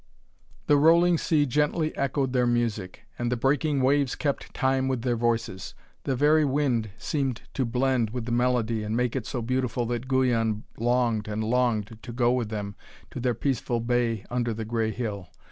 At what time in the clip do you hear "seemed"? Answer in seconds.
6.97-7.43